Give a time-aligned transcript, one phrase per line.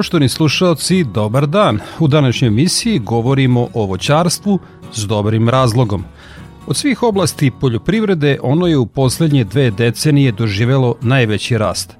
[0.00, 1.78] Poštovani slušalci, dobar dan.
[1.98, 4.58] U današnjoj emisiji govorimo o voćarstvu
[4.92, 6.04] s dobrim razlogom.
[6.66, 11.96] Od svih oblasti poljoprivrede ono je u poslednje dve decenije doživelo najveći rast.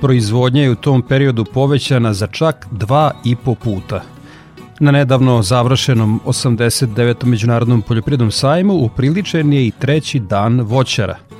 [0.00, 4.02] Proizvodnja je u tom periodu povećana za čak dva i po puta.
[4.80, 7.24] Na nedavno završenom 89.
[7.24, 11.16] Međunarodnom poljoprivrednom sajmu upriličen je i treći dan voćara–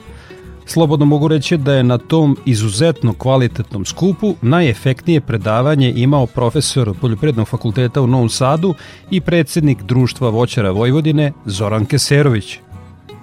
[0.73, 7.49] Slobodno mogu reći da je na tom izuzetno kvalitetnom skupu najefektnije predavanje imao profesor Poljoprivrednog
[7.49, 8.75] fakulteta u Novom Sadu
[9.11, 12.59] i predsednik Društva voćara Vojvodine Zoran Keserović.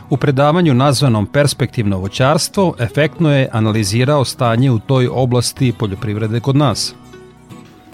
[0.10, 6.96] U predavanju nazvanom Perspektivno voćarstvo efektno je analizirao stanje u toj oblasti poljoprivrede kod nas.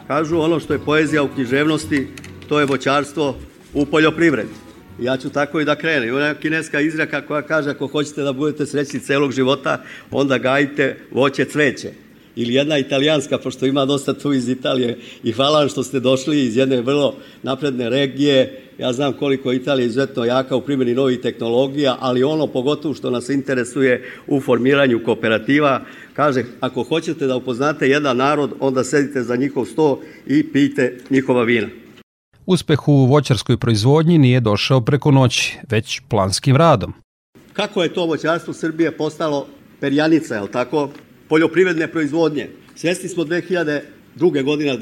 [0.08, 2.08] Kažu ono što je poezija u književnosti,
[2.50, 3.36] to je voćarstvo
[3.74, 4.63] u poljoprivredi.
[5.02, 6.10] Ja ću tako i da krenem.
[6.10, 10.98] Ima neka kineska izreka koja kaže ako hoćete da budete srećni celog života, onda gajite
[11.12, 11.92] voće cveće.
[12.36, 16.46] Ili jedna italijanska, pošto ima dosta tu iz Italije i hvala vam što ste došli
[16.46, 18.60] iz jedne vrlo napredne regije.
[18.78, 23.10] Ja znam koliko je Italija izuzetno jaka u primjeni novih tehnologija, ali ono pogotovo što
[23.10, 25.82] nas interesuje u formiranju kooperativa,
[26.14, 31.44] kaže ako hoćete da upoznate jedan narod, onda sedite za njihov sto i pijte njihova
[31.44, 31.83] vina.
[32.46, 36.94] Uspeh u voćarskoj proizvodnji nije došao preko noći, već planskim radom.
[37.54, 39.48] Kako je to voćarstvo Srbije postalo
[39.80, 40.90] perjanica, je tako,
[41.30, 42.50] poljoprivredne proizvodnje?
[42.76, 44.44] Svesni smo 2002.
[44.44, 44.78] godina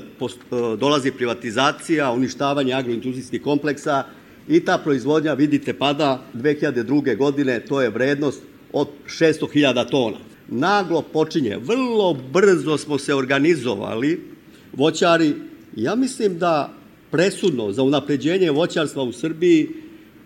[0.80, 4.04] dolazi privatizacija, uništavanje agroindustrijskih kompleksa
[4.48, 7.18] i ta proizvodnja, vidite, pada 2002.
[7.18, 8.42] godine, to je vrednost
[8.74, 10.18] od 600.000 tona.
[10.48, 14.22] Naglo počinje, vrlo brzo smo se organizovali,
[14.74, 15.34] voćari,
[15.76, 16.74] ja mislim da
[17.12, 19.70] presudno za unapređenje voćarstva u Srbiji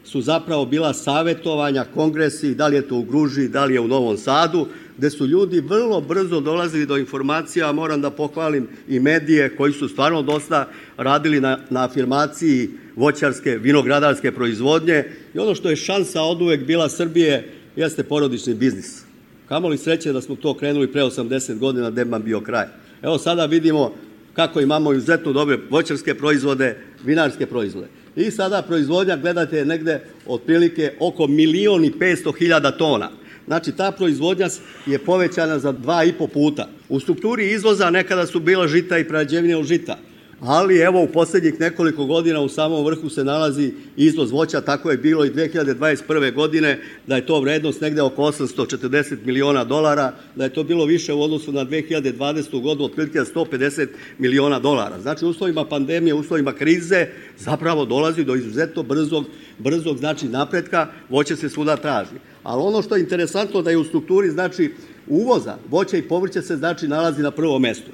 [0.03, 3.87] su zapravo bila savetovanja, kongresi, da li je to u Gruži, da li je u
[3.87, 9.55] Novom Sadu, gde su ljudi vrlo brzo dolazili do informacija, moram da pohvalim i medije
[9.55, 15.03] koji su stvarno dosta radili na, na afirmaciji voćarske, vinogradarske proizvodnje
[15.33, 19.03] i ono što je šansa od uvek bila Srbije jeste porodični biznis.
[19.47, 22.65] Kamo li sreće da smo to krenuli pre 80 godina, gde bi bio kraj.
[23.01, 23.93] Evo sada vidimo
[24.35, 27.87] kako imamo izuzetno dobre voćarske proizvode, vinarske proizvode.
[28.15, 33.09] I sada proizvodnja, gledate, negde otprilike oko milion i 500 hiljada tona.
[33.47, 34.47] Znači, ta proizvodnja
[34.85, 36.69] je povećana za dva i po puta.
[36.89, 39.97] U strukturi izvoza nekada su bila žita i prerađevine od žita
[40.41, 44.97] ali evo u poslednjih nekoliko godina u samom vrhu se nalazi izvoz voća, tako je
[44.97, 46.33] bilo i 2021.
[46.33, 51.13] godine, da je to vrednost negde oko 840 miliona dolara, da je to bilo više
[51.13, 52.61] u odnosu na 2020.
[52.61, 53.87] godinu, otprilike 150
[54.17, 54.99] miliona dolara.
[55.01, 57.07] Znači, u uslovima pandemije, u uslovima krize,
[57.37, 59.25] zapravo dolazi do izuzetno brzog,
[59.57, 62.15] brzog znači napretka, voće se svuda traži.
[62.43, 64.73] Ali ono što je interesantno da je u strukturi, znači,
[65.07, 67.91] uvoza voća i povrća se, znači, nalazi na prvom mestu.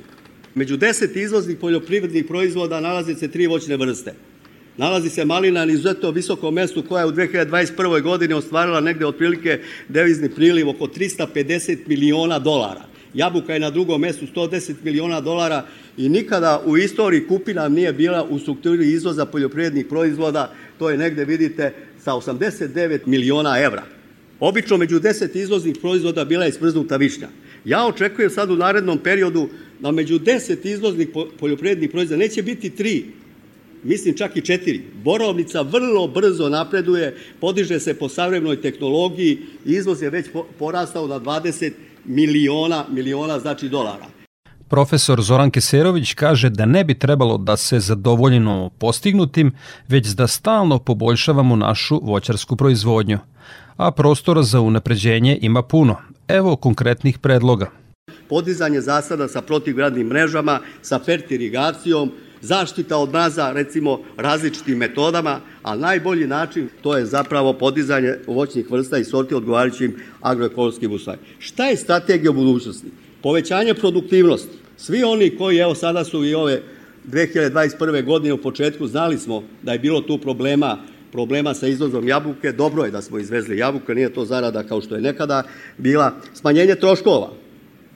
[0.56, 4.14] Među deset izvoznih poljoprivrednih proizvoda nalaze se tri voćne vrste.
[4.78, 8.02] Nalazi se malina na izuzetno visokom mestu koja je u 2021.
[8.02, 12.82] godini ostvarila negde otprilike devizni priliv oko 350 miliona dolara.
[13.14, 15.66] Jabuka je na drugom mestu 110 miliona dolara
[15.98, 21.26] i nikada u istoriji kupina nije bila u strukturi izvoza poljoprivrednih proizvoda, to je negde
[21.26, 21.74] vidite
[22.04, 23.84] sa 89 miliona evra.
[24.40, 27.28] Obično među 10 izvoznih proizvoda bila je smrznuta višnja.
[27.66, 29.50] Ja očekujem sad u narednom periodu
[29.80, 31.08] da među 10 izvoznih
[31.40, 33.06] poljoprivrednih proizvoda neće biti tri,
[33.84, 34.82] mislim čak i četiri.
[35.04, 40.26] Borovnica vrlo brzo napreduje, podiže se po savremenoj tehnologiji, izvoz je već
[40.60, 41.72] porastao na 20
[42.06, 44.06] miliona, miliona znači dolara.
[44.68, 49.52] Profesor Zoran Keserović kaže da ne bi trebalo da se zadovoljimo postignutim,
[49.88, 53.20] već da stalno poboljšavamo našu voćarsku proizvodnju.
[53.78, 55.96] A prostora za unapređenje ima puno.
[56.32, 57.82] Evo konkretnih predloga
[58.32, 62.12] podizanje zasada sa protivgradnim mrežama, sa fertirigacijom,
[62.42, 68.98] zaštita od maza, recimo, različitim metodama, a najbolji način to je zapravo podizanje voćnih vrsta
[68.98, 71.24] i sorti odgovarajućim agroekologskim uslovima.
[71.40, 72.88] Šta je strategija budućnosti?
[73.22, 74.58] Povećanje produktivnosti.
[74.78, 76.62] Svi oni koji, evo sada su i ove
[77.08, 78.06] 2021.
[78.06, 80.78] godine u početku znali smo da je bilo tu problema
[81.12, 82.52] problema sa izvozom jabuke.
[82.52, 85.44] Dobro je da smo izvezli jabuke, nije to zarada kao što je nekada
[85.78, 86.14] bila.
[86.34, 87.32] Smanjenje troškova.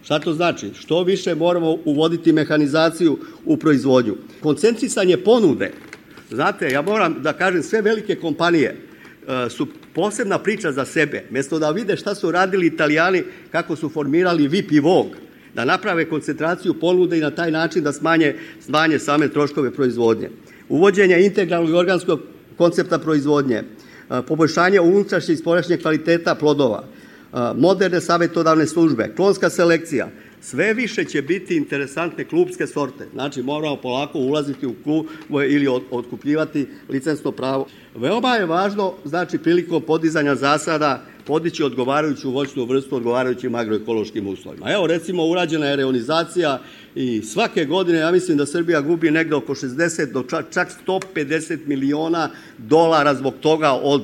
[0.04, 0.70] Šta to znači?
[0.80, 4.16] Što više moramo uvoditi mehanizaciju u proizvodnju.
[4.42, 5.72] Koncentrisanje ponude.
[6.30, 8.76] Znate, ja moram da kažem, sve velike kompanije
[9.28, 11.24] e, su posebna priča za sebe.
[11.30, 15.08] Mesto da vide šta su radili italijani, kako su formirali VIP i VOG,
[15.56, 20.30] da naprave koncentraciju ponude i na taj način da smanje, smanje same troškove proizvodnje.
[20.70, 22.22] Uvođenje integralnog organskog
[22.58, 23.64] koncepta proizvodnje,
[24.28, 26.84] poboljšanje unutrašnje i spoljašnje kvaliteta plodova,
[27.56, 30.08] moderne savjetodavne službe, klonska selekcija,
[30.42, 33.08] sve više će biti interesantne klubske sorte.
[33.14, 35.06] Znači, moramo polako ulaziti u klub
[35.50, 37.68] ili otkupljivati licencno pravo.
[37.96, 44.72] Veoma je važno, znači, prilikom podizanja zasada podići odgovarajuću voćnu vrstu odgovarajućim agroekološkim uslovima.
[44.72, 46.60] Evo, recimo, urađena je reonizacija
[46.96, 52.30] i svake godine, ja mislim da Srbija gubi negde oko 60 do čak 150 miliona
[52.58, 54.04] dolara zbog toga od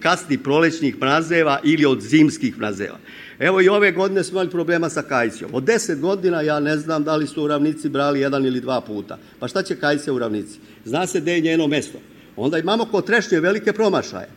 [0.00, 2.98] kasnih prolećnih mrazeva ili od zimskih mrazeva.
[3.38, 5.50] Evo i ove godine smo imali problema sa kajcijom.
[5.54, 8.80] Od 10 godina ja ne znam da li su u ravnici brali jedan ili dva
[8.80, 9.18] puta.
[9.38, 10.58] Pa šta će kajcija u ravnici?
[10.84, 11.98] Zna se gde je njeno mesto.
[12.36, 14.28] Onda imamo kod trešnje velike promašaje.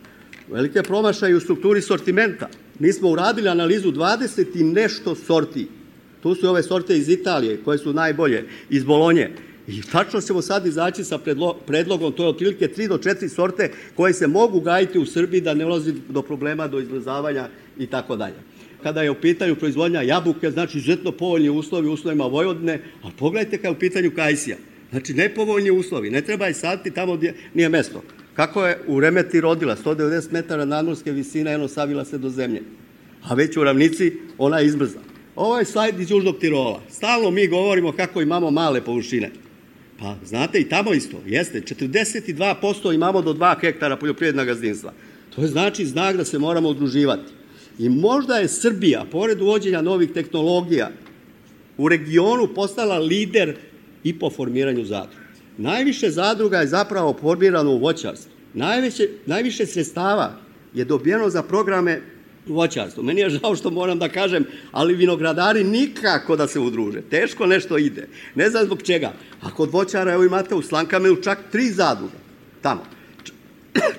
[0.52, 2.50] Velike promašaje u strukturi sortimenta.
[2.80, 5.68] Mi smo uradili analizu 20 i nešto sorti.
[6.24, 9.30] Tu su ove sorte iz Italije, koje su najbolje, iz Bolonje.
[9.68, 11.20] I tačno ćemo sad izaći sa
[11.68, 15.54] predlogom, to je otprilike 3 do 4 sorte koje se mogu gajiti u Srbiji da
[15.54, 18.36] ne ulazi do problema, do izlazavanja i tako dalje.
[18.84, 23.58] Kada je u pitanju proizvodnja jabuke, znači izuzetno povoljni uslovi u uslovima Vojvodine, a pogledajte
[23.58, 24.58] kada je u pitanju kajsija.
[24.90, 28.02] Znači nepovoljni uslovi, ne treba je saditi tamo gdje nije mesto.
[28.36, 32.62] Kako je u Remeti rodila, 190 metara nadmorske visine, eno savila se do zemlje.
[33.24, 35.00] A već u ravnici ona je izbrza.
[35.36, 36.82] Ovo je slajd iz Južnog Tirola.
[36.90, 39.32] Stalno mi govorimo kako imamo male površine.
[40.00, 44.94] Pa znate i tamo isto, jeste, 42% imamo do 2 hektara poljoprivredna gazdinstva.
[45.36, 47.32] To je znači znak da se moramo udruživati.
[47.80, 50.92] I možda je Srbija, pored uvođenja novih tehnologija,
[51.78, 53.56] u regionu postala lider
[54.04, 55.22] i po formiranju zadruga.
[55.58, 58.32] Najviše zadruga je zapravo formirano u voćarstvu.
[58.54, 60.34] Najveće, najviše sredstava
[60.74, 62.02] je dobijeno za programe
[62.48, 63.04] voćarstvo.
[63.04, 67.02] Meni je žao što moram da kažem, ali vinogradari nikako da se udruže.
[67.02, 68.08] Teško nešto ide.
[68.36, 69.14] Ne znam zbog čega.
[69.42, 72.16] A kod voćara, evo imate u Slankamenu čak tri zadruge.
[72.62, 72.84] Tamo.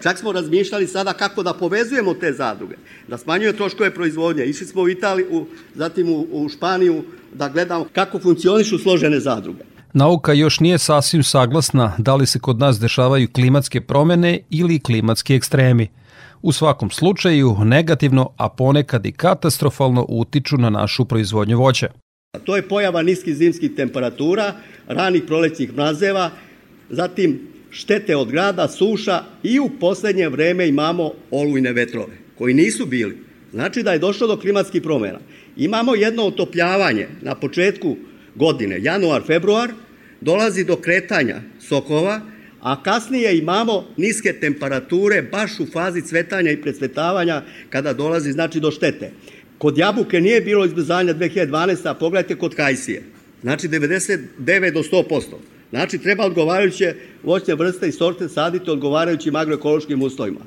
[0.02, 2.76] Čak smo razmišljali sada kako da povezujemo te zadruge,
[3.08, 4.44] da smanjuje troškove proizvodnje.
[4.44, 7.02] Išli smo u Italiju, u, zatim u, u Španiju,
[7.34, 9.71] da gledamo kako funkcionišu složene zadruge.
[9.92, 15.34] Nauka još nije sasvim saglasna da li se kod nas dešavaju klimatske promene ili klimatski
[15.34, 15.88] ekstremi–
[16.42, 21.88] u svakom slučaju negativno, a ponekad i katastrofalno utiču na našu proizvodnju voća.
[22.44, 24.54] To je pojava niskih zimskih temperatura,
[24.86, 26.30] ranih prolećnih mrazeva,
[26.90, 27.40] zatim
[27.70, 33.18] štete od grada, suša i u poslednje vreme imamo olujne vetrove, koji nisu bili.
[33.52, 35.18] Znači da je došlo do klimatskih promjena.
[35.56, 37.96] Imamo jedno otopljavanje na početku
[38.34, 39.70] godine, januar, februar,
[40.22, 42.20] dolazi do kretanja sokova,
[42.60, 48.70] a kasnije imamo niske temperature baš u fazi cvetanja i predsvetavanja kada dolazi znači do
[48.70, 49.10] štete.
[49.58, 51.88] Kod jabuke nije bilo izbrzanja 2012.
[51.88, 53.02] a pogledajte kod kajsije.
[53.42, 55.22] Znači 99 do 100%.
[55.70, 60.40] Znači treba odgovarajuće voćne vrste i sorte saditi odgovarajućim agroekološkim uslovima.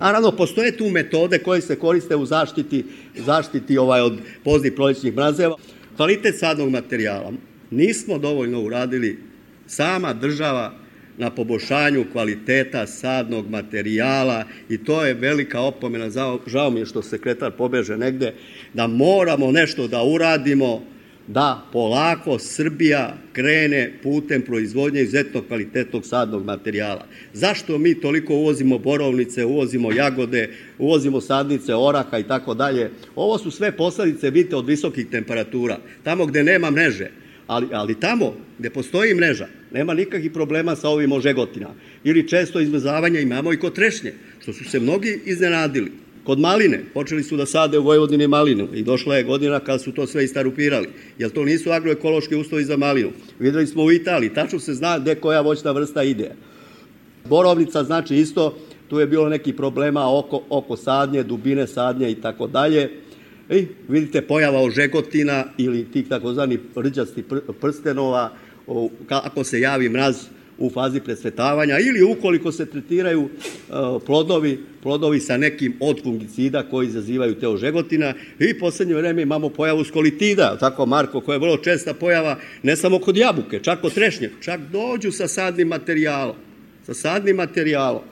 [0.00, 2.84] Naravno, postoje tu metode koje se koriste u zaštiti,
[3.26, 5.56] zaštiti ovaj od poznih prolećnih mrazeva.
[5.96, 7.32] Kvalitet sadnog materijala.
[7.70, 9.18] Nismo dovoljno uradili
[9.66, 10.74] sama država
[11.18, 16.10] na poboljšanju kvaliteta sadnog materijala i to je velika opomena,
[16.46, 18.34] žao mi je što sekretar pobeže negde,
[18.74, 20.82] da moramo nešto da uradimo
[21.26, 27.06] da polako Srbija krene putem proizvodnje izuzetno kvalitetnog sadnog materijala.
[27.32, 32.90] Zašto mi toliko uvozimo borovnice, uvozimo jagode, uvozimo sadnice, oraka i tako dalje?
[33.16, 35.78] Ovo su sve posledice, vidite, od visokih temperatura.
[36.02, 37.10] Tamo gde nema mreže,
[37.48, 41.68] ali, ali tamo gde postoji mreža, nema nikakvih problema sa ovim ožegotina.
[42.04, 44.12] Ili često izmrzavanja imamo i kod trešnje,
[44.42, 45.92] što su se mnogi iznenadili.
[46.24, 49.92] Kod maline, počeli su da sade u Vojvodini malinu i došla je godina kada su
[49.92, 50.88] to sve istarupirali,
[51.18, 53.10] jer to nisu agroekološki uslovi za malinu.
[53.38, 56.30] Videli smo u Italiji, tačno se zna gde koja voćna vrsta ide.
[57.28, 62.46] Borovnica znači isto, tu je bilo neki problema oko, oko sadnje, dubine sadnje i tako
[62.46, 62.90] dalje.
[63.50, 67.24] I vidite pojava ožegotina ili tih takozvani rđasti
[67.60, 68.32] prstenova,
[69.08, 70.16] ako se javi mraz
[70.58, 76.86] u fazi presvetavanja ili ukoliko se tretiraju uh, plodovi, plodovi sa nekim od fungicida koji
[76.86, 81.94] izazivaju teo žegotina i poslednje vreme imamo pojavu skolitida, tako Marko, koja je vrlo česta
[81.94, 86.36] pojava ne samo kod jabuke, čak kod trešnje, čak dođu sa sadnim materijalom,
[86.86, 88.02] sa sadnim materijalom.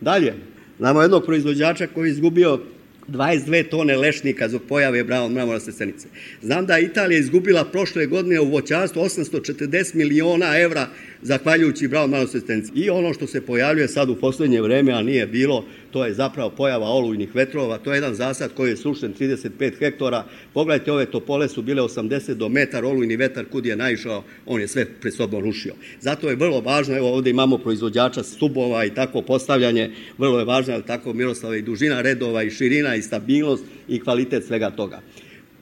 [0.00, 0.34] Dalje,
[0.78, 2.60] znamo jednog proizvođača koji je izgubio
[3.08, 6.08] 22 tone lešnika zbog pojave brown mramora stecenice.
[6.42, 10.88] Znam da je Italija izgubila prošle godine u voćarstvu 840 miliona evra
[11.22, 12.72] zahvaljujući brown mramora stecenice.
[12.74, 16.50] I ono što se pojavljuje sad u poslednje vreme, a nije bilo, to je zapravo
[16.50, 17.78] pojava olujnih vetrova.
[17.78, 20.24] To je jedan zasad koji je sušen 35 hektara.
[20.54, 24.68] Pogledajte, ove topole su bile 80 do metar, olujni vetar kud je naišao, on je
[24.68, 25.74] sve pred sobom rušio.
[26.00, 30.80] Zato je vrlo važno, evo ovde imamo proizvođača stubova i tako postavljanje, vrlo je važno,
[30.80, 35.00] tako Miroslava, i dužina redova i širina i stabilnost i kvalitet svega toga.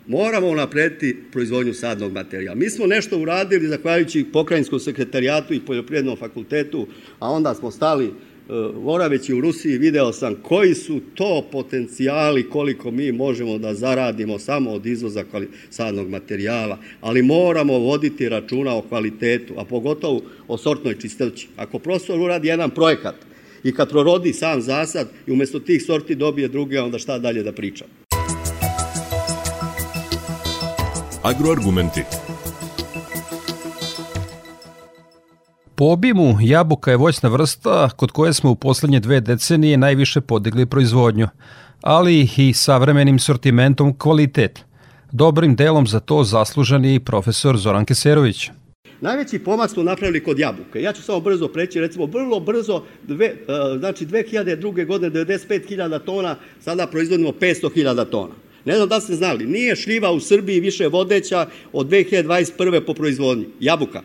[0.09, 2.55] Moramo naprediti proizvodnju sadnog materijala.
[2.55, 6.87] Mi smo nešto uradili zahvaljujući pokrajinskom sekretarijatu i poljoprivrednom fakultetu,
[7.19, 8.13] a onda smo stali
[8.75, 14.71] Voraveći u Rusiji video sam koji su to potencijali koliko mi možemo da zaradimo samo
[14.71, 15.25] od izvoza
[15.71, 21.49] sadnog materijala, ali moramo voditi računa o kvalitetu, a pogotovo o sortnoj čistoći.
[21.57, 23.15] Ako profesor uradi jedan projekat
[23.65, 27.53] i kad prorodi sam zasad i umesto tih sorti dobije druge, onda šta dalje da
[27.53, 28.08] pričam.
[31.29, 32.03] Agroargumenti.
[35.75, 40.67] Po obimu, jabuka je voćna vrsta kod koje smo u poslednje dve decenije najviše podigli
[40.67, 41.29] proizvodnju,
[41.81, 44.65] ali i savremenim sortimentom kvalitet.
[45.13, 48.51] Dobrim delom za to zaslužan je i profesor Zoran Keserović.
[49.01, 50.83] Najveći pomak smo napravili kod jabuke.
[50.83, 53.35] Ja ću samo brzo preći, recimo vrlo brzo, dve, e,
[53.79, 54.87] znači 2002.
[54.87, 58.48] godine 95.000 tona, sada proizvodimo 500.000 tona.
[58.65, 62.81] Ne znam da ste znali, nije šljiva u Srbiji više vodeća od 2021.
[62.81, 63.47] po proizvodnji.
[63.61, 64.03] Jabuka.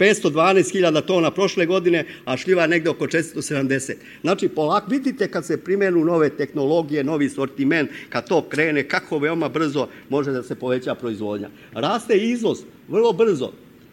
[0.00, 3.94] 512.000 tona prošle godine, a šljiva negde oko 470.
[4.20, 9.48] Znači, polako, vidite kad se primenu nove tehnologije, novi sortiment, kad to krene, kako veoma
[9.48, 11.48] brzo može da se poveća proizvodnja.
[11.72, 12.58] Raste izvoz,
[12.88, 13.52] vrlo brzo,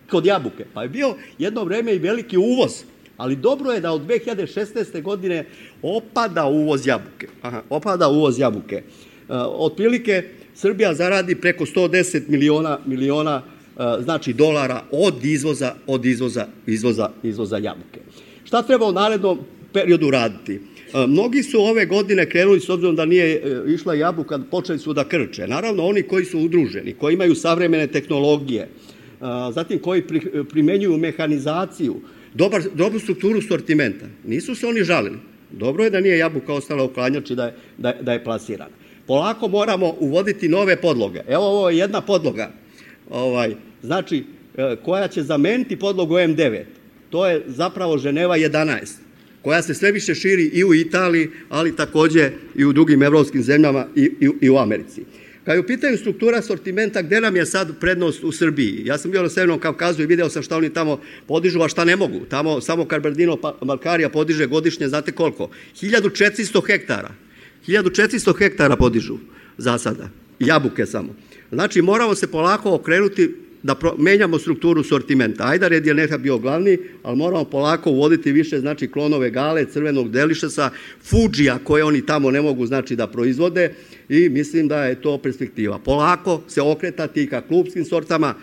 [0.10, 0.66] kod jabuke.
[0.74, 2.84] Pa je bio jedno vreme i veliki uvoz,
[3.18, 5.02] ali dobro je da od 2016.
[5.02, 5.46] godine
[5.82, 7.28] opada uvoz jabuke.
[7.42, 8.84] Aha, opada uvoz jabuke.
[9.30, 10.24] Uh, otprilike,
[10.56, 13.44] Srbija zaradi preko 110 miliona, miliona
[13.78, 18.00] E, znači dolara od izvoza od izvoza izvoza izvoza jabuke.
[18.44, 19.40] Šta treba u narednom
[19.74, 20.54] periodu raditi?
[20.54, 25.04] E, mnogi su ove godine krenuli, s obzirom da nije išla jabuka, počeli su da
[25.04, 25.48] krče.
[25.48, 28.70] Naravno, oni koji su udruženi, koji imaju savremene tehnologije,
[29.52, 30.04] zatim koji
[30.50, 31.96] primenjuju mehanizaciju,
[32.34, 34.06] dobar, dobru strukturu sortimenta.
[34.26, 35.18] Nisu se oni žalili.
[35.52, 38.87] Dobro je da nije jabuka ostala u klanjači, da je, da, da je plasirana.
[39.08, 41.22] Polako moramo uvoditi nove podloge.
[41.28, 42.52] Evo ovo je jedna podloga
[43.10, 44.24] ovaj, znači,
[44.58, 46.64] e, koja će zameniti podlogu M9.
[47.10, 48.96] To je zapravo Ženeva 11,
[49.42, 53.88] koja se sve više širi i u Italiji, ali takođe i u drugim evropskim zemljama
[53.96, 55.02] i, i, i u Americi.
[55.46, 58.82] Kad je u pitanju struktura sortimenta, gde nam je sad prednost u Srbiji?
[58.86, 61.86] Ja sam bio na Severnom Kavkazu i video sam šta oni tamo podižu, a šta
[61.86, 62.20] ne mogu.
[62.30, 65.50] Tamo samo Karbardino Malkarija podiže godišnje, znate koliko?
[65.82, 67.27] 1400 hektara.
[67.68, 69.18] 1400 hektara podižu
[69.58, 70.10] za sada.
[70.40, 71.10] Jabuke samo.
[71.52, 75.48] Znači, moramo se polako okrenuti da pro, menjamo strukturu sortimenta.
[75.48, 80.70] Ajdared je nekad bio glavni, ali moramo polako uvoditi više, znači, klonove gale, crvenog delišasa,
[81.04, 83.74] Fujija koje oni tamo ne mogu, znači, da proizvode
[84.10, 85.80] i mislim da je to perspektiva.
[85.80, 88.34] Polako se okretati ka klubskim sortama,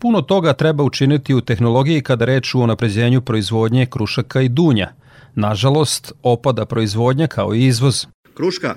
[0.00, 4.92] Puno toga treba učiniti u tehnologiji kada reč u napređenju proizvodnje krušaka i dunja.
[5.34, 8.06] Nažalost, opada proizvodnja kao i izvoz.
[8.38, 8.76] Kruška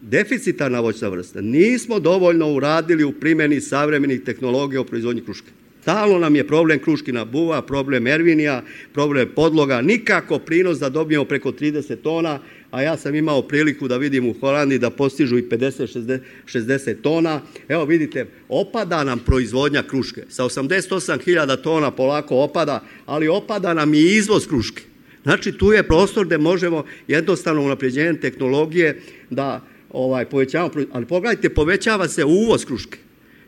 [0.00, 1.40] deficitarna voćna vrsta.
[1.40, 5.50] Nismo dovoljno uradili u primjeni savremenih tehnologija o proizvodnji kruške.
[5.82, 11.52] Stalno nam je problem kruškina buva, problem ervinija, problem podloga, nikako prinos da dobijemo preko
[11.52, 12.38] 30 tona,
[12.70, 17.40] a ja sam imao priliku da vidim u Holandiji da postižu i 50-60 60 tona.
[17.68, 20.24] Evo vidite, opada nam proizvodnja kruške.
[20.28, 24.89] Sa 88.000 tona polako opada, ali opada nam i izvoz kruške.
[25.22, 29.00] Znači, tu je prostor gde možemo jednostavno unapređenjem tehnologije
[29.30, 32.98] da ovaj, povećavamo, ali pogledajte, povećava se uvoz kruške.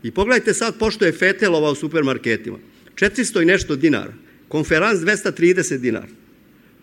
[0.02, 2.58] I pogledajte sad, pošto je Fetelova u supermarketima,
[2.94, 4.12] 400 i nešto dinara,
[4.48, 6.08] konferans 230 dinara.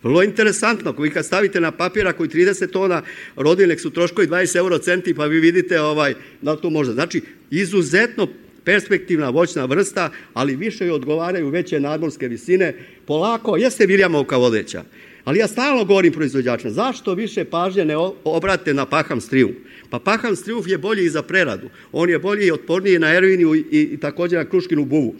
[0.03, 3.01] Vrlo interesantno, vi kad stavite na papir, ako i 30 tona
[3.35, 6.91] rodinek su troškovi 20 euro centi, pa vi vidite ovaj, da to može.
[6.91, 8.27] Znači, izuzetno
[8.63, 12.73] perspektivna voćna vrsta, ali više joj odgovaraju veće nadmorske visine.
[13.05, 14.83] Polako, jeste Viljamovka vodeća,
[15.25, 19.51] Ali ja stalno govorim proizvođačima, zašto više pažnje ne obrate na paham strijum?
[19.89, 21.69] Pa paham strijum je bolji i za preradu.
[21.91, 23.97] On je bolji i otporniji na erviniju i, i
[24.31, 25.15] na kruškinu buvu.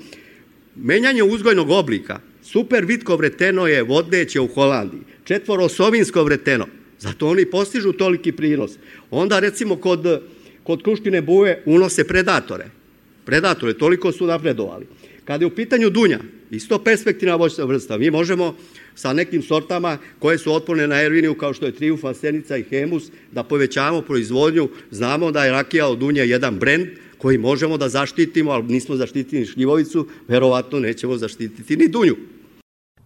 [0.75, 2.19] Menjanje uzgojnog oblika
[2.51, 5.01] Super vitko vreteno je vodneće u Holandiji.
[5.23, 6.67] Četvorosovinsko vreteno.
[6.99, 8.71] Zato oni postižu toliki prinos.
[9.11, 10.21] Onda recimo kod,
[10.63, 12.65] kod kruškine buje unose predatore.
[13.29, 14.85] Predatore, toliko su napredovali.
[15.25, 16.19] Kada je u pitanju dunja,
[16.51, 18.55] isto perspektivna voćna vrsta, mi možemo
[18.95, 23.11] sa nekim sortama koje su otporne na erviniju kao što je Triumf, Asenica i Hemus
[23.31, 24.69] da povećavamo proizvodnju.
[24.91, 29.45] Znamo da je rakija od dunja jedan brend koji možemo da zaštitimo, ali nismo zaštitili
[29.45, 32.15] šljivovicu, verovatno nećemo zaštititi ni dunju.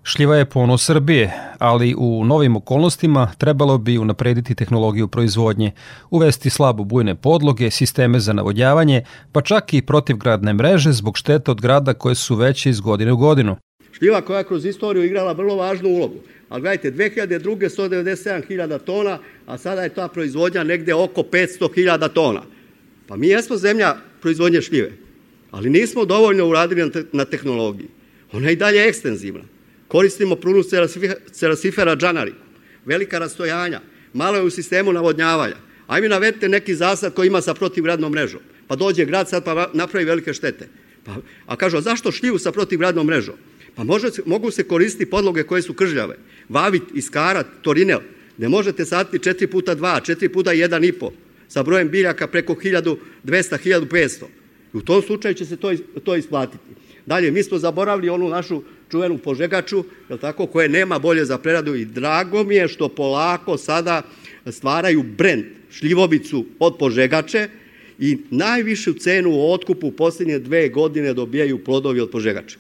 [0.06, 5.72] Šljiva je ponos Srbije, ali u novim okolnostima trebalo bi unaprediti tehnologiju proizvodnje,
[6.10, 11.62] uvesti slabo bujne podloge, sisteme za navodnjavanje, pa čak i protivgradne mreže zbog šteta od
[11.62, 13.56] grada koje su veće iz godine u godinu.
[13.92, 16.16] Šljiva koja je kroz istoriju igrala vrlo važnu ulogu.
[16.50, 17.40] Ali gledajte, 2002.
[17.78, 22.42] 197.000 tona, a sada je ta proizvodnja negde oko 500.000 tona.
[23.08, 24.92] Pa mi jesmo zemlja proizvodnje šljive,
[25.52, 27.88] ali nismo dovoljno uradili na tehnologiji.
[28.32, 29.53] Ona je i dalje ekstenzivna.
[29.94, 30.64] Koristimo prunu
[31.32, 32.34] cerasifera džanari,
[32.86, 33.82] velika rastojanja,
[34.14, 35.56] malo je u sistemu navodnjavanja.
[35.88, 38.42] Ajme navedite neki zasad koji ima sa protivgradnom mrežom.
[38.68, 40.68] Pa dođe grad sad pa napravi velike štete.
[41.04, 43.36] Pa, a kažu, a zašto šljivu sa protivgradnom mrežom?
[43.76, 46.18] Pa može, mogu se koristiti podloge koje su kržljave.
[46.50, 48.00] Vavit, iskarat, torinel,
[48.38, 51.12] gde možete saditi 4 puta 2, 4 puta 1,5
[51.48, 54.24] sa brojem biljaka preko 1200-1500.
[54.74, 55.74] U tom slučaju će se to,
[56.04, 56.82] to isplatiti.
[57.06, 61.76] Dalje, mi smo zaboravili onu našu čuvenu požegaču, je tako, koje nema bolje za preradu
[61.76, 64.02] i drago mi je što polako sada
[64.46, 67.48] stvaraju brend, šljivovicu od požegače
[68.00, 72.58] i najvišu cenu u otkupu u posljednje dve godine dobijaju plodovi od požegače.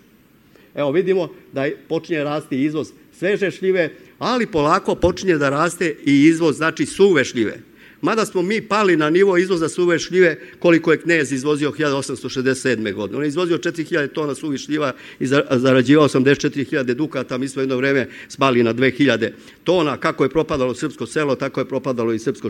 [0.75, 6.57] Evo vidimo da počinje rasti izvoz sveže šljive, ali polako počinje da raste i izvoz,
[6.57, 7.59] znači suve šljive.
[8.03, 12.93] Mada smo mi pali na nivo izvoza suve šljive koliko je knez izvozio 1867.
[12.93, 13.17] godine.
[13.17, 17.37] On je izvozio 4000 tona suvi šljiva i zarađivao 84.000 dukata.
[17.37, 19.31] Mi smo jedno vreme spali na 2000
[19.63, 19.97] tona.
[19.97, 22.49] Kako je propadalo srpsko selo, tako je propadalo i srpsko,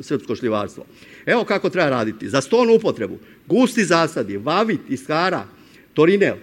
[0.00, 0.84] srpsko šljivarstvo.
[1.26, 2.28] Evo kako treba raditi.
[2.28, 5.46] Za stonu upotrebu, gusti zasadi, vavit, iskara,
[5.94, 6.36] torinel,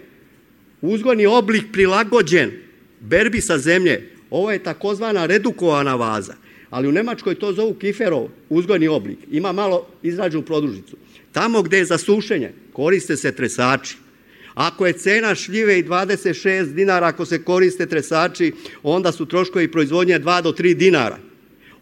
[0.80, 2.50] uzgojni oblik prilagođen
[3.00, 4.10] berbi sa zemlje.
[4.30, 9.18] Ovo je takozvana redukovana vaza ali u Nemačkoj to zovu kiferov, uzgojni oblik.
[9.30, 10.96] Ima malo izrađenu produžicu.
[11.32, 13.96] Tamo gde je za sušenje, koriste se tresači.
[14.54, 18.52] Ako je cena šljive i 26 dinara, ako se koriste tresači,
[18.82, 21.18] onda su troškovi proizvodnje 2 do 3 dinara.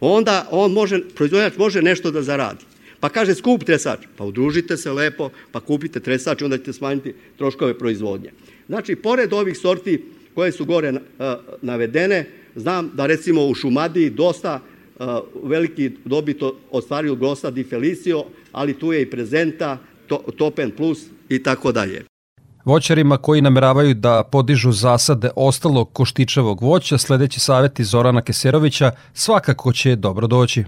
[0.01, 2.65] Onda on može, proizvodnjač može nešto da zaradi.
[3.01, 7.79] Pa kaže skup tresač, pa udružite se lepo, pa kupite tresač, onda ćete smanjiti troškove
[7.79, 8.33] proizvodnje.
[8.67, 10.03] Znači, pored ovih sorti
[10.35, 10.93] koje su gore
[11.63, 14.61] navedene, znam da recimo u Šumadiji dosta
[15.43, 21.43] veliki dobit ostvario Grossa di Felicio, ali tu je i prezenta, to, Topen Plus i
[21.43, 22.05] tako dalje.
[22.65, 29.97] Voćarima koji nameravaju da podižu zasade ostalog koštičavog voća, sledeći saveti Zorana Keserovića svakako će
[29.97, 30.65] dobro doći.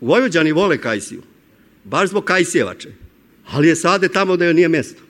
[0.00, 1.22] Vojvođani vole kajsiju,
[1.84, 2.88] baš zbog kajsijevače,
[3.50, 5.02] ali je sade tamo da joj nije mesto,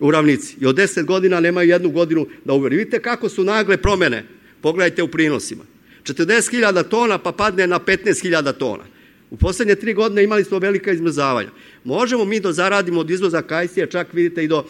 [0.00, 0.56] u ravnici.
[0.60, 2.76] I od deset godina nemaju jednu godinu da uveri.
[2.76, 4.24] Vidite kako su nagle promene,
[4.60, 5.64] pogledajte u prinosima.
[6.04, 8.84] 40.000 tona pa padne na 15.000 tona.
[9.30, 11.48] U poslednje tri godine imali smo velika izmrzavanja.
[11.84, 14.64] Možemo mi da zaradimo od izvoza kajsija čak vidite i do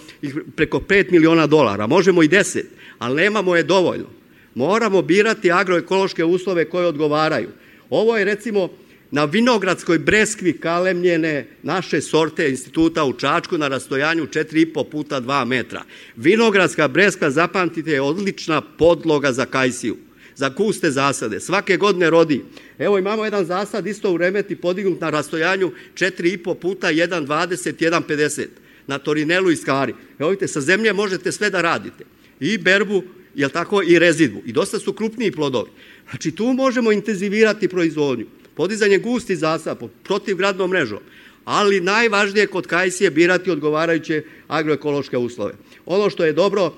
[0.56, 2.62] preko 5 miliona dolara, možemo i 10,
[2.98, 4.06] ali nemamo je dovoljno.
[4.54, 7.48] Moramo birati agroekološke uslove koje odgovaraju.
[7.90, 8.68] Ovo je recimo
[9.10, 15.82] na vinogradskoj breskvi kalemljene naše sorte instituta u Čačku na rastojanju 4,5 puta 2 metra.
[16.16, 19.96] Vinogradska breska, zapamtite, je odlična podloga za kajsiju
[20.38, 21.40] za kuste zasade.
[21.40, 22.44] Svake godine rodi.
[22.79, 28.46] Evo imamo jedan zasad isto u remeti podignut na rastojanju 4,5 puta 1,20, 1,50
[28.87, 29.94] na Torinelu i Skari.
[30.18, 32.05] Evo vidite, sa zemlje možete sve da radite.
[32.40, 33.03] I berbu,
[33.35, 34.42] jel tako, i rezidbu.
[34.46, 35.70] I dosta su krupniji plodovi.
[36.11, 38.27] Znači tu možemo intenzivirati proizvodnju.
[38.55, 40.98] Podizanje gusti zasad protiv gradnom mrežom.
[41.44, 45.53] Ali najvažnije kod kajsije birati odgovarajuće agroekološke uslove.
[45.87, 46.74] Ono što je dobro,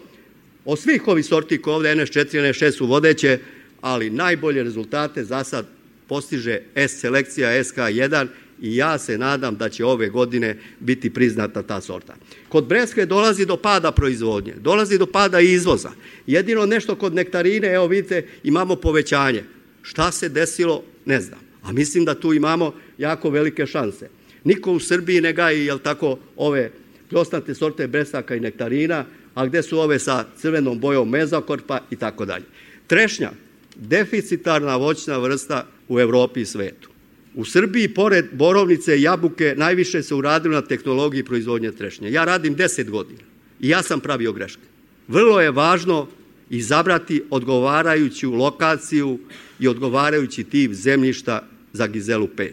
[0.64, 3.38] Od svih ovih sorti koje ovde NS4 i NS6 su vodeće,
[3.80, 5.66] ali najbolje rezultate za sad
[6.08, 8.26] postiže S selekcija SK1
[8.60, 12.14] i ja se nadam da će ove godine biti priznata ta sorta.
[12.48, 15.90] Kod breskve dolazi do pada proizvodnje, dolazi do pada izvoza.
[16.26, 19.44] Jedino nešto kod nektarine, evo vidite, imamo povećanje.
[19.82, 21.40] Šta se desilo, ne znam.
[21.62, 24.08] A mislim da tu imamo jako velike šanse.
[24.44, 26.70] Niko u Srbiji ne gaji, jel tako, ove
[27.10, 32.24] plosnate sorte bresaka i nektarina, a gde su ove sa crvenom bojom mezokorpa i tako
[32.24, 32.44] dalje.
[32.86, 33.30] Trešnja,
[33.76, 36.90] deficitarna voćna vrsta u Evropi i svetu.
[37.34, 42.12] U Srbiji, pored borovnice i jabuke, najviše se uradilo na tehnologiji proizvodnje trešnje.
[42.12, 43.20] Ja radim 10 godina
[43.60, 44.62] i ja sam pravio greške.
[45.08, 46.08] Vrlo je važno
[46.50, 49.18] izabrati odgovarajuću lokaciju
[49.60, 52.50] i odgovarajući tip zemljišta za Gizelu 5.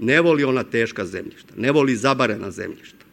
[0.00, 3.04] Ne voli ona teška zemljišta, ne voli zabarena zemljišta.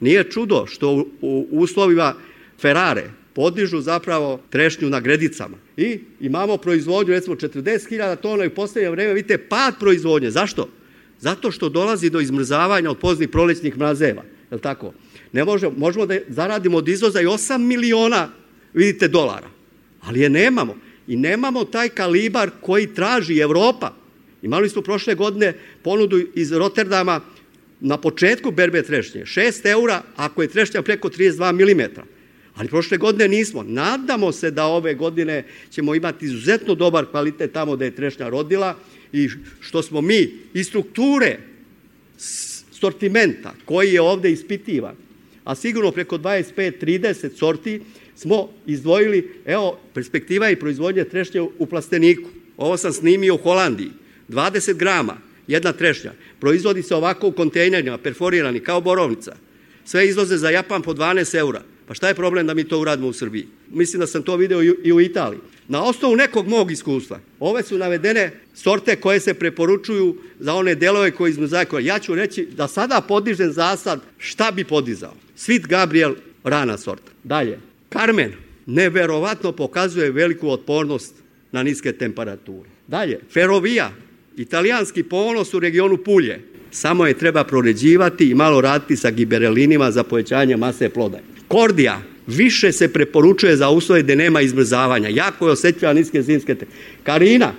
[0.00, 2.14] Nije čudo što u, uslovima
[2.60, 5.56] Ferrare podižu zapravo trešnju na gredicama.
[5.76, 10.30] I imamo proizvodnju recimo 40.000 tona i u poslednje vreme vidite pad proizvodnje.
[10.30, 10.68] Zašto?
[11.20, 14.22] Zato što dolazi do izmrzavanja od poznih prolećnih mrazeva.
[14.50, 14.92] Je tako?
[15.32, 18.28] Ne može, možemo da zaradimo od izvoza i 8 miliona,
[18.74, 19.48] vidite, dolara.
[20.00, 20.76] Ali je nemamo.
[21.06, 23.92] I nemamo taj kalibar koji traži Evropa.
[24.42, 27.20] Imali smo prošle godine ponudu iz Rotterdama
[27.80, 29.24] na početku berbe trešnje.
[29.24, 32.15] 6 eura ako je trešnja preko 32 mm.
[32.56, 33.62] Ali prošle godine nismo.
[33.62, 38.76] Nadamo se da ove godine ćemo imati izuzetno dobar kvalitet tamo da je trešnja rodila
[39.12, 39.28] i
[39.60, 41.38] što smo mi i strukture
[42.70, 44.94] sortimenta koji je ovde ispitivan,
[45.44, 47.80] a sigurno preko 25-30 sorti
[48.16, 52.28] smo izdvojili, evo, perspektiva i proizvodnje trešnje u plasteniku.
[52.56, 53.90] Ovo sam snimio u Holandiji.
[54.28, 55.16] 20 grama,
[55.46, 56.12] jedna trešnja.
[56.40, 59.36] Proizvodi se ovako u kontejnerima, perforirani, kao borovnica.
[59.84, 61.62] Sve izvoze za Japan po 12 eura.
[61.86, 63.46] Pa šta je problem da mi to uradimo u Srbiji?
[63.70, 65.40] Mislim da sam to video i u Italiji.
[65.68, 71.10] Na osnovu nekog mog iskustva, ove su navedene sorte koje se preporučuju za one delove
[71.10, 71.66] koje izmuzaju.
[71.80, 75.14] Ja ću reći da sada podižem zasad šta bi podizao.
[75.36, 77.12] Svit Gabriel, rana sorta.
[77.24, 78.32] Dalje, Karmen
[78.66, 81.14] neverovatno pokazuje veliku otpornost
[81.52, 82.68] na niske temperature.
[82.86, 83.92] Dalje, Ferovija,
[84.36, 86.40] italijanski ponos u regionu Pulje.
[86.70, 91.18] Samo je treba proređivati i malo raditi sa giberelinima za povećanje mase ploda.
[91.48, 95.08] Kordija, više se preporučuje za uslove gde nema izmrzavanja.
[95.08, 96.66] Jako je osjetljiva niske zimske te.
[97.02, 97.52] Karina,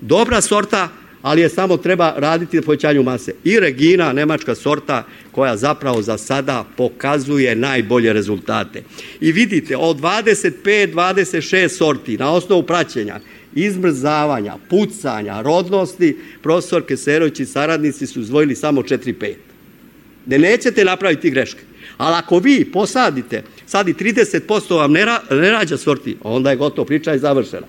[0.00, 0.88] dobra sorta,
[1.22, 3.34] ali je samo treba raditi na povećanju mase.
[3.44, 8.82] I Regina, nemačka sorta, koja zapravo za sada pokazuje najbolje rezultate.
[9.20, 13.20] I vidite, od 25-26 sorti na osnovu praćenja,
[13.54, 19.34] izmrzavanja, pucanja, rodnosti, profesor Keserović i saradnici su izvojili samo 4-5.
[20.26, 21.60] Da nećete napraviti greške.
[21.96, 26.56] Ali ako vi posadite, sad i 30% vam ne, ra, ne rađa sorti, onda je
[26.56, 27.66] gotovo, priča je završena.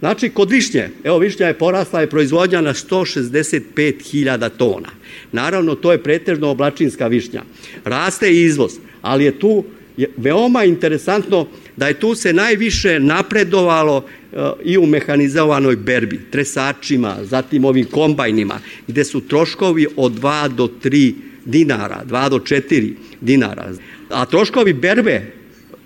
[0.00, 4.88] Znači, kod višnje, evo višnja je porasla je proizvodnja na 165.000 tona.
[5.32, 7.42] Naravno, to je pretežno oblačinska višnja.
[7.84, 8.72] Raste i izvoz,
[9.02, 9.64] ali je tu
[9.96, 11.46] je veoma interesantno
[11.76, 18.58] da je tu se najviše napredovalo uh, i u mehanizovanoj berbi, tresačima, zatim ovim kombajnima,
[18.86, 21.12] gde su troškovi od 2 do 3
[21.44, 23.72] dinara, 2 do 4 dinara.
[24.10, 25.22] A troškovi berbe,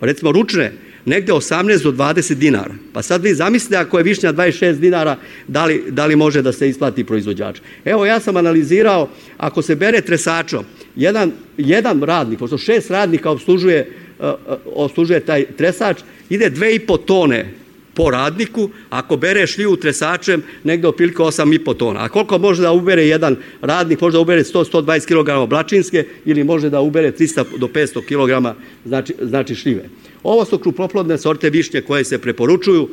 [0.00, 0.72] recimo ručne,
[1.04, 2.74] negde 18 do 20 dinara.
[2.92, 5.16] Pa sad vi zamislite ako je višnja 26 dinara,
[5.48, 7.60] da li, da li može da se isplati proizvođač.
[7.84, 10.64] Evo ja sam analizirao, ako se bere tresačom,
[10.96, 14.26] jedan, jedan radnik, pošto šest radnika obslužuje, uh,
[14.74, 17.54] obslužuje taj tresač, ide 2,5 tone
[17.98, 22.04] po radniku, ako bere šljivu tresačem, negde opilike 8,5 tona.
[22.04, 24.00] A koliko može da ubere jedan radnik?
[24.00, 29.14] Može da ubere 100-120 kg oblačinske ili može da ubere 300 do 500 kg znači,
[29.22, 29.88] znači šljive.
[30.22, 32.88] Ovo su krupoplodne sorte višnje koje se preporučuju.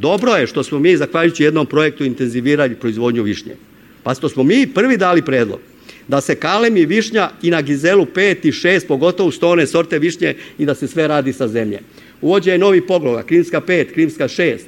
[0.00, 3.56] Dobro je što smo mi, zahvaljujući jednom projektu, intenzivirali proizvodnju višnje.
[4.02, 5.60] Pa što smo mi prvi dali predlog
[6.08, 10.34] da se kalem i višnja i na gizelu 5 i 6, pogotovo stone sorte višnje
[10.58, 11.80] i da se sve radi sa zemlje.
[12.22, 14.58] Uvođe je novi poglova, Krimska 5, Krimska 6.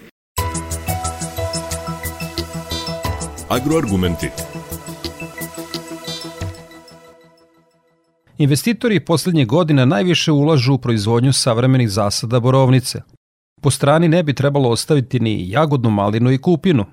[3.49, 4.29] Agroargumenti.
[8.39, 13.01] Investitori poslednje godine najviše ulažu u proizvodnju savremenih zasada borovnice.
[13.63, 16.85] Po strani ne bi trebalo ostaviti ni jagodnu malinu i kupinu.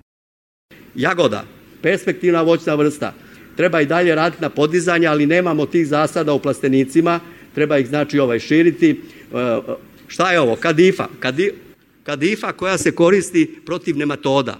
[0.95, 1.43] Jagoda,
[1.81, 3.13] perspektivna voćna vrsta.
[3.55, 7.19] Treba i dalje raditi na podizanje, ali nemamo tih zasada u plastenicima.
[7.55, 9.01] Treba ih znači ovaj širiti.
[10.11, 10.55] Šta je ovo?
[10.55, 11.07] Kadifa.
[11.19, 11.53] Kadi,
[12.03, 14.59] kadifa koja se koristi protiv nematoda.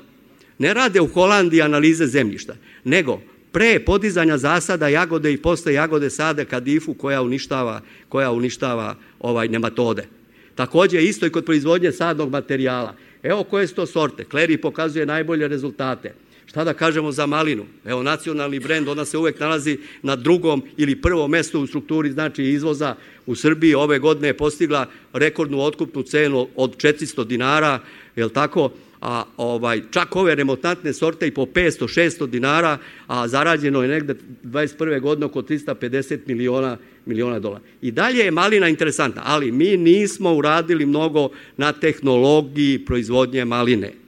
[0.57, 3.19] Ne rade u Holandiji analize zemljišta, nego
[3.51, 10.07] pre podizanja zasada jagode i posle jagode sade kadifu koja uništava, koja uništava ovaj nematode.
[10.55, 12.95] Takođe isto i kod proizvodnje sadnog materijala.
[13.23, 14.23] Evo koje su to sorte.
[14.23, 16.13] Kleri pokazuje najbolje rezultate.
[16.51, 17.65] Šta da kažemo za malinu?
[17.85, 22.43] Evo, nacionalni brend, ona se uvek nalazi na drugom ili prvom mestu u strukturi, znači
[22.43, 23.75] izvoza u Srbiji.
[23.75, 27.79] Ove godine je postigla rekordnu otkupnu cenu od 400 dinara,
[28.15, 28.71] je li tako?
[29.01, 34.99] a ovaj, čak ove remotantne sorte i po 500-600 dinara, a zarađeno je negde 21.
[34.99, 37.63] godine oko 350 miliona, miliona dolara.
[37.81, 44.00] I dalje je malina interesantna, ali mi nismo uradili mnogo na tehnologiji proizvodnje maline.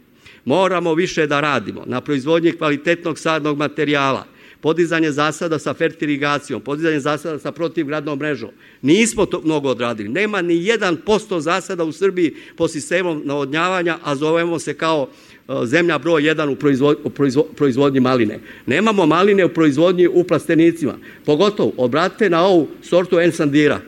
[0.46, 4.26] Moramo više da radimo na proizvodnji kvalitetnog sadnog materijala,
[4.62, 8.50] podizanje zasada sa fertiligacijom, podizanje zasada sa protivgradnom mrežom.
[8.82, 10.10] Nismo to mnogo odradili.
[10.10, 15.98] Nema ni 1% zasada u Srbiji po sistemu navodnjavanja, a zovemo se kao e, zemlja
[15.98, 17.10] broj 1 u, proizvod, u
[17.56, 18.40] proizvodnji maline.
[18.66, 20.94] Nemamo maline u proizvodnji u plastenicima.
[21.26, 23.80] Pogotovo, obratite na ovu sortu ensandira.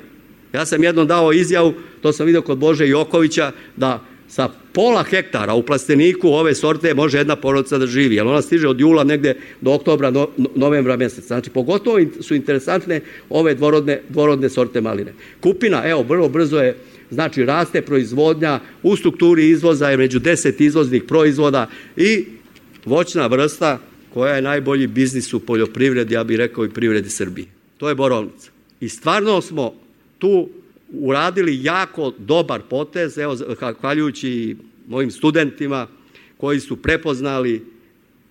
[0.54, 5.54] Ja sam jednom dao izjavu, to sam vidio kod Bože Jokovića, da sa pola hektara
[5.54, 9.36] u plasteniku ove sorte može jedna porodica da živi, jer ona stiže od jula negde
[9.62, 11.28] do oktobra, no, novembra meseca.
[11.28, 15.14] Znači, pogotovo su interesantne ove dvorodne, dvorodne sorte maline.
[15.40, 16.76] Kupina, evo, vrlo brzo je,
[17.10, 22.26] znači, raste proizvodnja, u strukturi izvoza je među 10 izvoznih proizvoda i
[22.86, 23.80] voćna vrsta
[24.14, 27.48] koja je najbolji biznis u poljoprivredi, ja bih rekao i privredi Srbije.
[27.78, 28.52] To je borovnica.
[28.80, 29.74] I stvarno smo
[30.20, 30.50] tu
[31.00, 33.38] uradili jako dobar potez, evo,
[33.82, 34.56] hvaljujući
[34.88, 35.88] mojim studentima
[36.38, 37.76] koji su prepoznali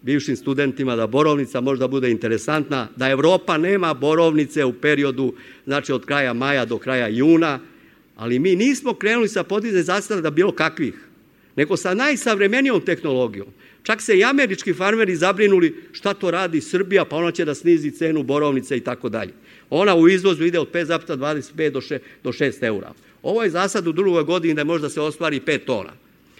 [0.02, 6.04] bivšim studentima da borovnica možda bude interesantna, da Evropa nema borovnice u periodu, znači od
[6.04, 7.60] kraja maja do kraja juna,
[8.16, 10.94] ali mi nismo krenuli sa podizanjem zasada bilo kakvih,
[11.56, 13.46] nego sa najsavremenijom tehnologijom.
[13.82, 17.90] Čak se i američki farmeri zabrinuli šta to radi Srbija, pa ona će da snizi
[17.90, 19.32] cenu borovnice i tako dalje.
[19.76, 22.92] Ona u izvozu ide od 5,25 do 6, do 6 eura.
[23.22, 25.92] Ovo je zasad u drugoj godini da možda se ostvari 5 tona.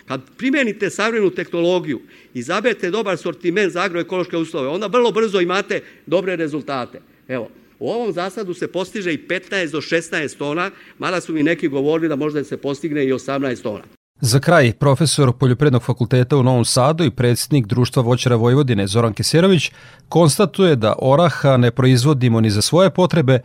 [0.07, 2.01] Kad primenite savremenu tehnologiju,
[2.35, 7.01] izabete dobar sortiment za agroekološke uslove, onda vrlo brzo imate dobre rezultate.
[7.29, 11.69] Evo, u ovom zasadu se postiže i 15 do 16 tona, mada su mi neki
[11.69, 13.85] govorili da možda se postigne i 18 tona.
[14.27, 19.71] Za kraj, profesor Poljoprednog fakulteta u Novom Sadu i predsjednik Društva voćara Vojvodine Zoran Keserović
[20.09, 23.41] konstatuje da oraha ne proizvodimo ni za svoje potrebe,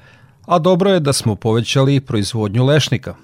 [0.45, 3.15] a dobro je da smo povećali proizvodnju lešnika.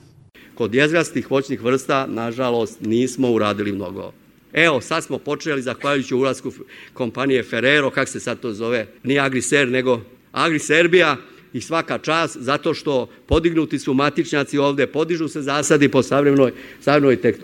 [0.55, 4.11] Kod jezgrastih voćnih vrsta, nažalost, nismo uradili mnogo.
[4.53, 6.51] Evo, sad smo počeli, zahvaljujući ulasku
[6.93, 11.17] kompanije Ferrero, kak se sad to zove, nije Agriser, nego Agri Serbia,
[11.55, 17.15] i svaka čast zato što podignuti su matičnjaci ovde, podižu se zasadi po savremenoj, savremenoj,
[17.21, 17.39] tek,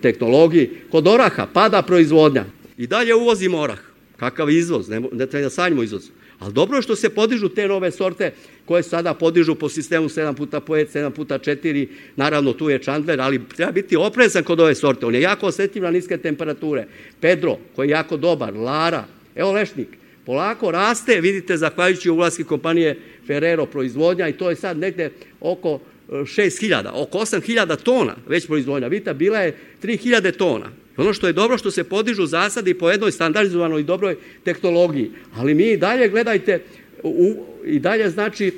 [0.00, 0.70] tehnologiji.
[0.90, 2.44] Kod oraha pada proizvodnja.
[2.78, 3.78] I dalje uvozimo orah.
[4.16, 6.10] Kakav izvoz, ne, ne treba da sanjimo izvoz.
[6.38, 8.32] Ali dobro je što se podižu te nove sorte
[8.64, 12.82] koje sada podižu po sistemu 7 puta po 5, 7 puta 4, naravno tu je
[12.82, 15.06] Chandler, ali treba biti oprezan kod ove sorte.
[15.06, 16.86] On je jako osetljiv na niske temperature.
[17.20, 19.88] Pedro, koji je jako dobar, Lara, evo lešnik,
[20.26, 25.10] polako raste, vidite, zahvaljujući ulaski kompanije Ferrero proizvodnja i to je sad negde
[25.40, 28.88] oko 6000, e, oko 8000 tona već proizvodnja.
[28.88, 30.66] Vidite, bila je 3000 tona.
[30.96, 35.10] Ono što je dobro što se podižu zasadi po jednoj standardizovanoj i dobroj tehnologiji.
[35.34, 36.62] Ali mi i dalje, gledajte,
[37.02, 38.52] u, i dalje znači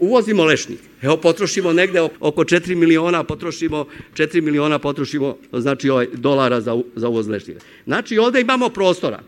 [0.00, 0.78] uvozimo lešnik.
[1.02, 7.08] Evo potrošimo negde oko 4 miliona, potrošimo 4 miliona potrošimo znači ovaj dolara za, za
[7.08, 7.60] uvoz lešnika.
[7.84, 9.22] Znači ovde imamo prostora.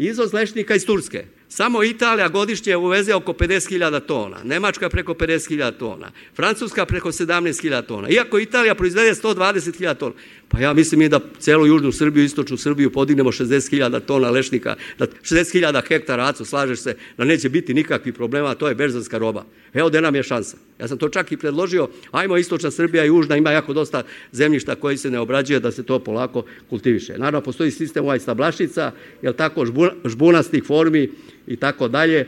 [0.00, 1.24] Izvoz lešnika iz Turske.
[1.48, 8.08] Samo Italija godišnje uveze oko 50.000 tona, Nemačka preko 50.000 tona, Francuska preko 17.000 tona.
[8.08, 10.14] Iako Italija proizvede 120.000 tona,
[10.50, 15.06] pa ja mislim i da celu južnu Srbiju, istočnu Srbiju podignemo 60.000 tona lešnika, da
[15.06, 19.44] 60.000 hektara acu, slažeš se, da neće biti nikakvih problema, to je berzanska roba.
[19.74, 20.56] Evo gde nam je šansa.
[20.80, 24.74] Ja sam to čak i predložio, ajmo istočna Srbija i južna, ima jako dosta zemljišta
[24.74, 27.18] koji se ne obrađuje da se to polako kultiviše.
[27.18, 29.66] Naravno, postoji sistem ovaj stablašnica, jel tako,
[30.04, 31.10] žbunastih formi
[31.46, 32.26] i tako dalje.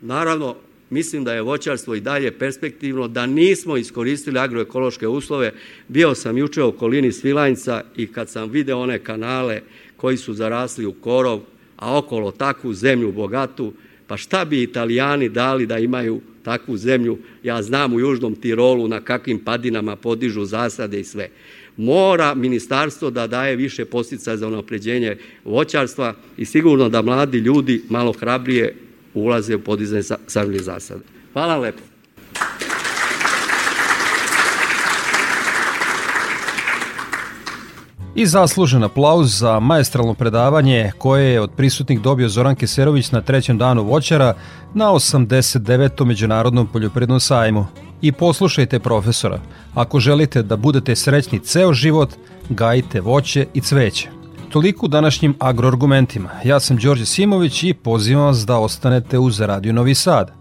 [0.00, 0.56] Naravno,
[0.90, 5.52] mislim da je voćarstvo i dalje perspektivno, da nismo iskoristili agroekološke uslove.
[5.88, 9.60] Bio sam juče u okolini Svilajnca i kad sam video one kanale
[9.96, 11.40] koji su zarasli u korov,
[11.76, 13.72] a okolo takvu zemlju bogatu,
[14.06, 19.00] pa šta bi italijani dali da imaju takvu zemlju, ja znam u Južnom Tirolu na
[19.00, 21.28] kakvim padinama podižu zasade i sve.
[21.76, 28.12] Mora ministarstvo da daje više postica za unapređenje voćarstva i sigurno da mladi ljudi malo
[28.12, 28.74] hrabrije
[29.14, 31.00] ulaze u podizanje sadnih zasada.
[31.32, 31.82] Hvala lepo.
[38.14, 43.58] I zaslužen aplauz za maestralno predavanje koje je od prisutnih dobio Zoran Keserović na trećem
[43.58, 44.34] danu voćara
[44.74, 46.04] na 89.
[46.04, 47.66] Međunarodnom poljoprednom sajmu.
[48.02, 49.40] I poslušajte profesora,
[49.74, 52.10] ako želite da budete srećni ceo život,
[52.48, 54.17] gajite voće i cveće.
[54.58, 56.30] Toliko u današnjim agroargumentima.
[56.44, 60.32] Ja sam Đorđe Simović i pozivam vas da ostanete uz Radio Novi Sad.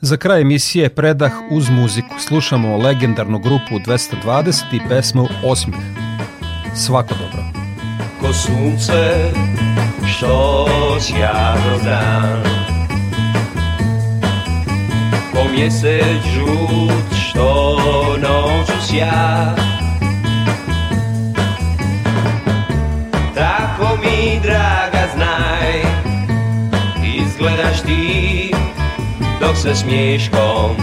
[0.00, 5.76] Za kraj emisije Predah uz muziku slušamo legendarnu grupu 220 i pesmu Osmih.
[6.74, 7.44] Svako dobro.
[8.20, 9.32] Ko sunce
[10.06, 10.66] što
[11.00, 12.42] sja dan
[15.32, 17.76] Ko mjesec žut što
[18.22, 19.54] noću sja
[24.02, 25.82] mi draga znaj.
[27.04, 28.28] Izgledaš ti
[29.62, 30.76] se smiješkom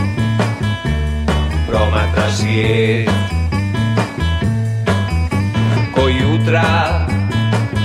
[1.67, 3.10] promatraš svijet.
[5.93, 7.08] Ko jutra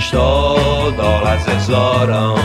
[0.00, 0.56] što
[0.96, 2.38] dolaze zorom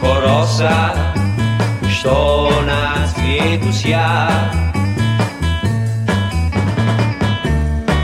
[0.00, 0.94] Ko rosa
[1.90, 4.28] što na svijetu sja.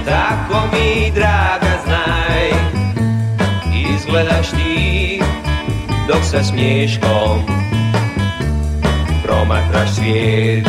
[0.06, 1.67] Tako mi draga
[4.18, 5.20] Izgledaš ti
[6.08, 7.42] dok sa smješkom
[9.24, 10.66] promatraš svijet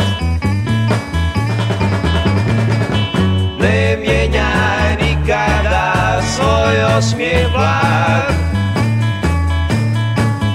[3.60, 8.34] Ne mijenjaj nikada svoj osmijeh blag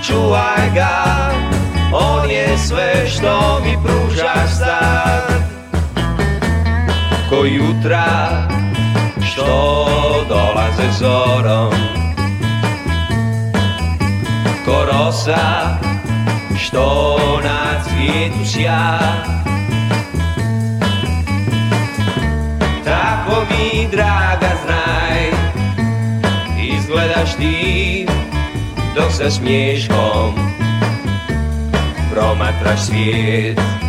[0.07, 1.31] Čuvaj ga,
[1.93, 5.43] on je sve što mi pružaš sad
[7.29, 8.47] Ko jutra
[9.21, 9.85] što
[10.29, 12.04] dolaze zorom
[14.65, 15.79] corosa
[16.57, 18.99] что на цвету ся.
[22.83, 25.31] Tako mi, draga, znaj,
[26.77, 28.07] izgledaš ti,
[28.95, 30.35] dok sa smiješkom
[32.11, 33.84] promatraš svijet.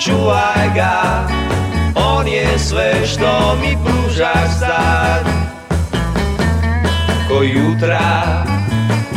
[0.00, 1.26] Čuvaj ga
[1.94, 5.26] on je sve što mi pružaš sad.
[7.28, 8.44] Ko jutra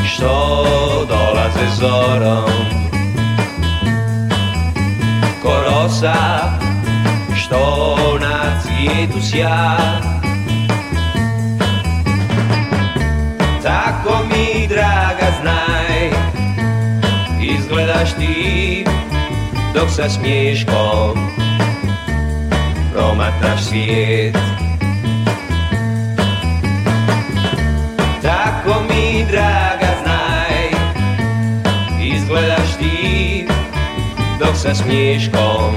[0.05, 0.55] što
[1.09, 2.49] dolaze zorom.
[5.43, 6.49] Ko rosa
[7.35, 9.77] što na cvijetu sja.
[13.63, 16.11] Tako mi draga znaj
[17.41, 18.85] Izgledaš ti
[19.73, 21.29] dok sa smiješkom
[22.93, 24.37] promatraš svijet
[28.21, 30.71] Tako mi draga znaj
[32.03, 33.47] Izgledaš ti.
[34.39, 35.75] Dok sa smiješkom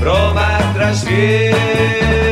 [0.00, 2.29] promatraš svijet